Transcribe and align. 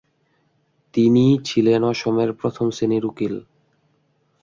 তিনিই 0.93 1.35
ছিলেন 1.45 1.81
অসমের 1.83 2.29
প্রথম 2.33 2.67
শ্রেনীর 2.71 3.03
উকিল। 3.05 3.35